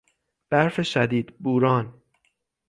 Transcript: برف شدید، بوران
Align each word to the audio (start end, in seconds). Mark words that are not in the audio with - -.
برف 0.49 0.81
شدید، 0.81 1.37
بوران 1.39 2.01